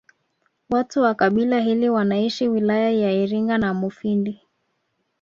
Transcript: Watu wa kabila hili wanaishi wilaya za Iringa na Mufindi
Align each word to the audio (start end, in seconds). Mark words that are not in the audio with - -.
Watu 0.69 1.01
wa 1.01 1.15
kabila 1.15 1.59
hili 1.59 1.89
wanaishi 1.89 2.47
wilaya 2.47 2.91
za 2.99 3.11
Iringa 3.11 3.57
na 3.57 3.73
Mufindi 3.73 4.41